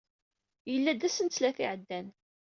Yella-d 0.71 1.01
ass 1.07 1.17
n 1.21 1.27
ttlata 1.27 1.61
i 1.61 1.65
iɛeddan. 1.67 2.07